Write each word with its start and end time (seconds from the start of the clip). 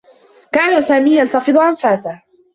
كان 0.51 0.81
سامي 0.81 1.15
يتلفّظ 1.17 1.57
أنفاسه. 1.57 2.21